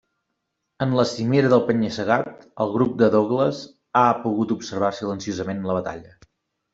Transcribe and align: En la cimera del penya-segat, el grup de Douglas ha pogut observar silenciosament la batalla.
En 0.83 0.93
la 0.99 1.03
cimera 1.09 1.49
del 1.53 1.59
penya-segat, 1.67 2.31
el 2.65 2.73
grup 2.77 2.95
de 3.01 3.09
Douglas 3.15 3.59
ha 4.01 4.05
pogut 4.23 4.55
observar 4.57 4.91
silenciosament 5.01 5.61
la 5.71 5.77
batalla. 5.81 6.15